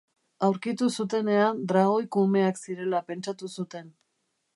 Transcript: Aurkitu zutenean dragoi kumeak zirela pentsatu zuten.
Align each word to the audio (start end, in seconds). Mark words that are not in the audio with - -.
Aurkitu 0.45 0.87
zutenean 1.01 1.59
dragoi 1.71 2.07
kumeak 2.17 2.59
zirela 2.65 3.03
pentsatu 3.11 3.51
zuten. 3.61 3.93